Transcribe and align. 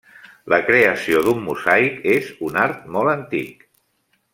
La 0.53 0.57
creació 0.69 1.21
d'un 1.27 1.45
mosaic 1.51 2.01
és 2.17 2.35
un 2.51 2.61
art 2.67 2.91
molt 2.97 3.15
antic. 3.17 3.67